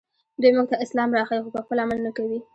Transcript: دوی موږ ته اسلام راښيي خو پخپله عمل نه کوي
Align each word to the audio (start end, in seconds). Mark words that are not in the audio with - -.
دوی 0.41 0.51
موږ 0.55 0.67
ته 0.71 0.75
اسلام 0.85 1.09
راښيي 1.17 1.41
خو 1.43 1.53
پخپله 1.55 1.81
عمل 1.85 1.99
نه 2.07 2.11
کوي 2.17 2.39